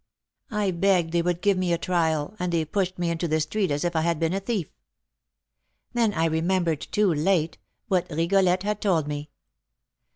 I 0.49 0.71
begged 0.71 1.11
they 1.11 1.21
would 1.21 1.43
give 1.43 1.59
me 1.59 1.71
a 1.71 1.77
trial, 1.77 2.35
and 2.39 2.51
they 2.51 2.65
pushed 2.65 2.97
me 2.97 3.11
into 3.11 3.27
the 3.27 3.39
street 3.39 3.69
as 3.69 3.83
if 3.85 3.95
I 3.95 4.01
had 4.01 4.17
been 4.19 4.33
a 4.33 4.39
thief. 4.39 4.67
Then 5.93 6.11
I 6.15 6.25
remembered, 6.25 6.81
too 6.81 7.13
late, 7.13 7.59
what 7.87 8.09
Rigolette 8.09 8.63
had 8.63 8.81
told 8.81 9.07
me. 9.07 9.29